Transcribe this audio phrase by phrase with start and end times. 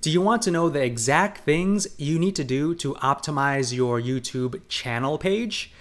[0.00, 4.00] Do you want to know the exact things you need to do to optimize your
[4.00, 5.72] YouTube channel page?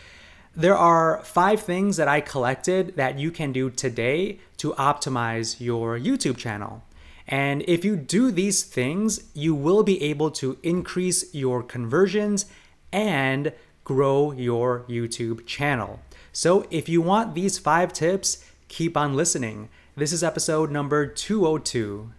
[0.55, 5.99] There are five things that I collected that you can do today to optimize your
[5.99, 6.83] YouTube channel.
[7.27, 12.47] And if you do these things, you will be able to increase your conversions
[12.91, 13.53] and
[13.83, 15.99] grow your YouTube channel.
[16.33, 19.69] So if you want these five tips, keep on listening.
[19.95, 22.13] This is episode number 202.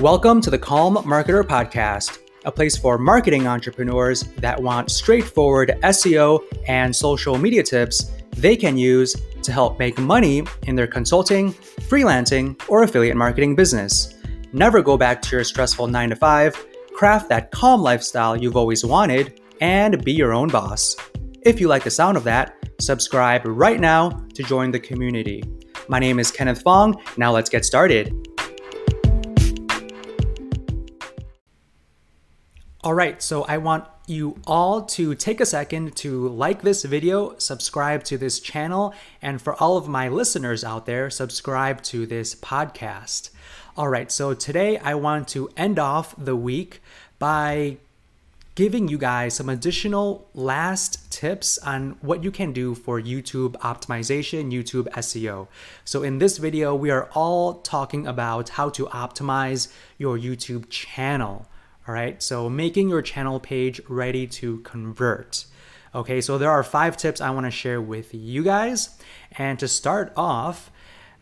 [0.00, 6.42] Welcome to the Calm Marketer Podcast, a place for marketing entrepreneurs that want straightforward SEO
[6.66, 12.60] and social media tips they can use to help make money in their consulting, freelancing,
[12.68, 14.16] or affiliate marketing business.
[14.52, 18.84] Never go back to your stressful 9 to 5, craft that calm lifestyle you've always
[18.84, 20.96] wanted, and be your own boss.
[21.42, 25.44] If you like the sound of that, subscribe right now to join the community.
[25.86, 27.00] My name is Kenneth Fong.
[27.16, 28.23] Now let's get started.
[32.84, 37.34] All right, so I want you all to take a second to like this video,
[37.38, 42.34] subscribe to this channel, and for all of my listeners out there, subscribe to this
[42.34, 43.30] podcast.
[43.74, 46.82] All right, so today I want to end off the week
[47.18, 47.78] by
[48.54, 54.52] giving you guys some additional last tips on what you can do for YouTube optimization,
[54.52, 55.48] YouTube SEO.
[55.86, 61.46] So in this video, we are all talking about how to optimize your YouTube channel.
[61.86, 65.44] All right, so making your channel page ready to convert.
[65.94, 68.96] Okay, so there are five tips I want to share with you guys.
[69.32, 70.70] And to start off,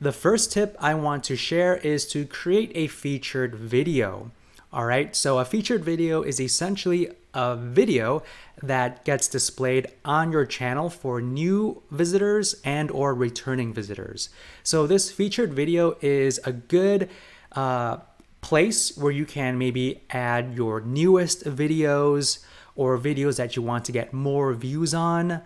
[0.01, 4.31] the first tip I want to share is to create a featured video.
[4.73, 8.23] All right, so a featured video is essentially a video
[8.63, 14.29] that gets displayed on your channel for new visitors and or returning visitors.
[14.63, 17.11] So this featured video is a good
[17.53, 17.99] uh,
[18.43, 22.45] place where you can maybe add your newest videos
[22.77, 25.41] or videos that you want to get more views on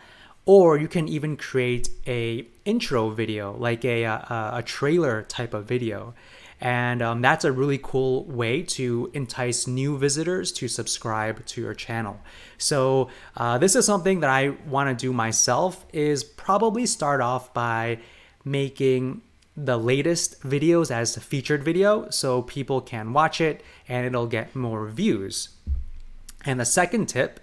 [0.47, 5.67] or you can even create a intro video like a, a, a trailer type of
[5.67, 6.15] video.
[6.61, 11.75] And um, that's a really cool way to entice new visitors to subscribe to your
[11.75, 12.19] channel.
[12.57, 17.53] So uh, this is something that i want to do myself is probably start off
[17.53, 17.99] by
[18.45, 19.21] making
[19.57, 24.55] the latest videos as a featured video so people can watch it and it'll get
[24.55, 25.49] more views.
[26.45, 27.41] And the second tip,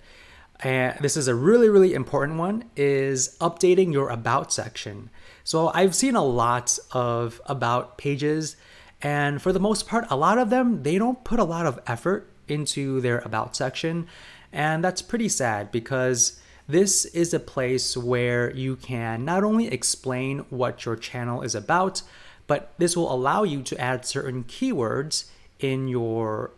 [0.60, 5.10] and this is a really, really important one, is updating your about section.
[5.44, 8.56] So I've seen a lot of about pages,
[9.02, 11.82] and for the most part, a lot of them, they don't put a lot of
[11.86, 14.08] effort into their about section.
[14.54, 20.40] And that's pretty sad because this is a place where you can not only explain
[20.50, 22.02] what your channel is about,
[22.48, 25.26] but this will allow you to add certain keywords
[25.60, 26.52] in your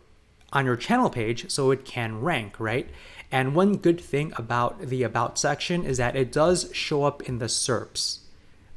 [0.52, 2.88] on your channel page so it can rank, right?
[3.32, 7.38] And one good thing about the about section is that it does show up in
[7.38, 8.18] the SERPs.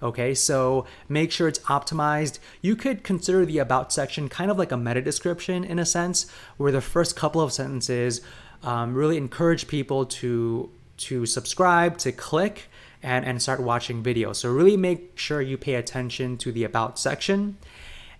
[0.01, 2.39] Okay, so make sure it's optimized.
[2.61, 6.25] You could consider the about section kind of like a meta description in a sense,
[6.57, 8.21] where the first couple of sentences
[8.63, 12.69] um, really encourage people to to subscribe, to click,
[13.01, 14.37] and, and start watching videos.
[14.37, 17.57] So really make sure you pay attention to the about section.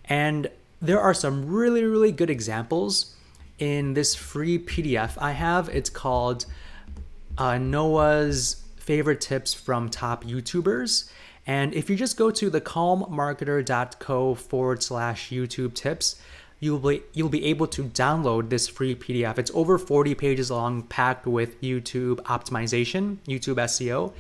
[0.06, 0.50] And
[0.82, 3.16] there are some really, really good examples
[3.58, 5.70] in this free PDF I have.
[5.70, 6.46] It's called
[7.38, 11.10] uh, Noah's favorite tips from top YouTubers.
[11.46, 16.22] And if you just go to thecalmmarketer.co forward slash YouTube tips,
[16.60, 19.38] you'll be you'll be able to download this free PDF.
[19.38, 24.14] It's over 40 pages long, packed with YouTube optimization, YouTube SEO.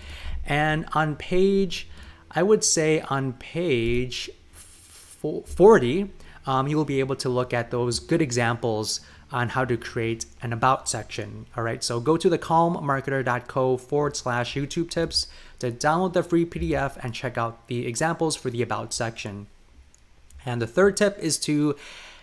[0.46, 1.88] And on page,
[2.32, 6.10] I would say on page 40,
[6.46, 9.02] um, you will be able to look at those good examples
[9.32, 11.46] on how to create an about section.
[11.56, 15.28] All right, so go to the calmmarketer.co forward slash YouTube tips
[15.60, 19.48] to download the free PDF and check out the examples for the about section.
[20.46, 21.76] And the third tip is to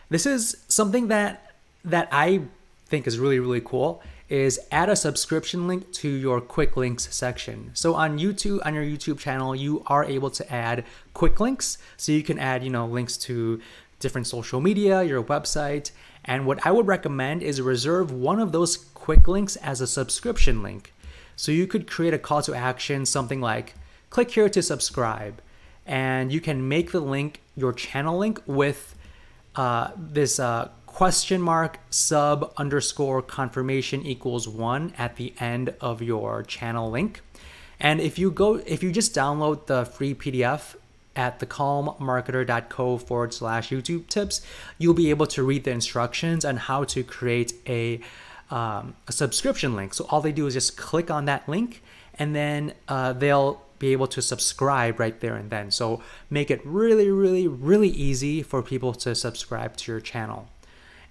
[0.09, 1.53] this is something that
[1.85, 2.43] that I
[2.87, 7.71] think is really really cool is add a subscription link to your quick links section.
[7.75, 12.13] So on YouTube on your YouTube channel you are able to add quick links so
[12.13, 13.61] you can add, you know, links to
[14.01, 15.91] different social media, your website,
[16.25, 20.63] and what I would recommend is reserve one of those quick links as a subscription
[20.63, 20.93] link.
[21.37, 23.75] So you could create a call to action something like
[24.11, 25.41] click here to subscribe
[25.87, 28.96] and you can make the link your channel link with
[29.57, 36.43] uh, this uh, question mark sub underscore confirmation equals one at the end of your
[36.43, 37.21] channel link.
[37.79, 40.77] And if you go, if you just download the free PDF
[41.15, 44.41] at thecalmmarketer.co forward slash YouTube tips,
[44.79, 48.01] you'll be able to read the instructions on how to create a,
[48.51, 49.95] um, a subscription link.
[49.95, 51.83] So all they do is just click on that link
[52.19, 55.71] and then uh, they'll be able to subscribe right there and then.
[55.71, 60.49] So make it really, really, really easy for people to subscribe to your channel.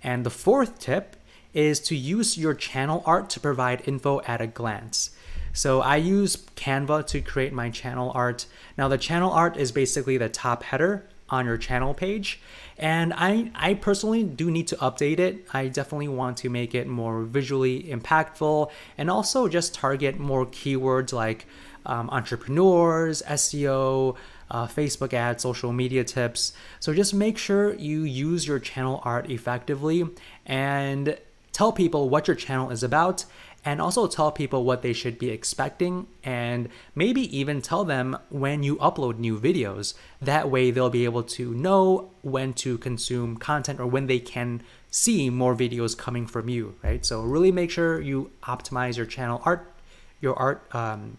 [0.04, 1.16] And the fourth tip
[1.54, 5.12] is to use your channel art to provide info at a glance.
[5.54, 8.46] So I use Canva to create my channel art.
[8.78, 12.40] Now the channel art is basically the top header on your channel page.
[12.78, 15.46] And I, I personally do need to update it.
[15.54, 21.14] I definitely want to make it more visually impactful and also just target more keywords
[21.14, 21.48] like
[21.86, 24.16] um, entrepreneurs, SEO,
[24.52, 26.54] uh, Facebook ads, social media tips.
[26.80, 30.08] So just make sure you use your channel art effectively
[30.46, 31.18] and
[31.52, 33.26] tell people what your channel is about
[33.66, 38.62] and also tell people what they should be expecting and maybe even tell them when
[38.62, 39.96] you upload new videos.
[40.22, 44.62] That way they'll be able to know when to consume content or when they can
[44.92, 47.04] see more videos coming from you, right?
[47.04, 49.74] So really make sure you optimize your channel art,
[50.22, 51.18] your art um,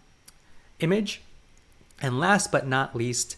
[0.79, 1.23] image.
[2.01, 3.37] And last but not least,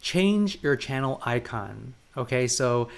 [0.00, 1.94] change your channel icon.
[2.16, 2.88] Okay, so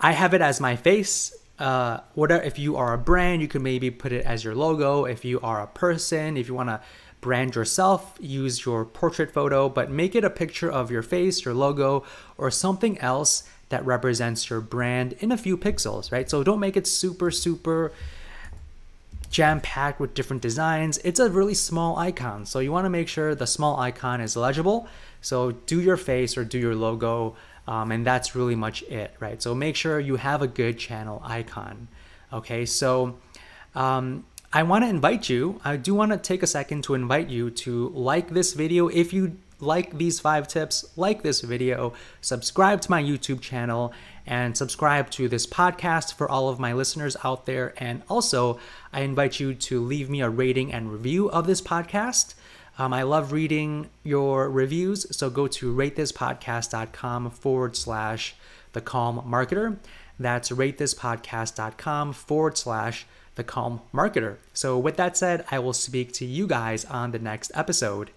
[0.00, 1.36] I have it as my face.
[1.58, 5.04] Uh, whatever, if you are a brand, you can maybe put it as your logo.
[5.04, 6.80] If you are a person, if you want to
[7.20, 11.54] brand yourself, use your portrait photo, but make it a picture of your face, your
[11.54, 12.04] logo,
[12.36, 16.28] or something else that represents your brand in a few pixels, right?
[16.28, 17.92] So don't make it super, super
[19.30, 20.98] jam packed with different designs.
[20.98, 22.44] It's a really small icon.
[22.44, 24.88] So you want to make sure the small icon is legible.
[25.22, 29.42] So do your face or do your logo, um, and that's really much it, right?
[29.42, 31.88] So make sure you have a good channel icon.
[32.32, 33.18] Okay, so
[33.74, 37.28] um, I want to invite you, I do want to take a second to invite
[37.28, 42.80] you to like this video if you like these five tips, like this video, subscribe
[42.80, 43.92] to my YouTube channel,
[44.26, 47.72] and subscribe to this podcast for all of my listeners out there.
[47.76, 48.58] And also,
[48.92, 52.34] I invite you to leave me a rating and review of this podcast.
[52.78, 58.34] Um, I love reading your reviews, so go to ratethispodcast.com forward slash
[58.72, 59.76] the calm marketer.
[60.18, 64.36] That's ratethispodcast.com forward slash the calm marketer.
[64.52, 68.10] So, with that said, I will speak to you guys on the next episode.